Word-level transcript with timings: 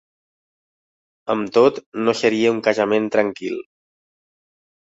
Amb 1.33 1.51
tot, 1.59 1.77
no 2.07 2.17
seria 2.23 2.57
un 2.57 2.65
casament 2.69 3.09
tranquil. 3.17 3.63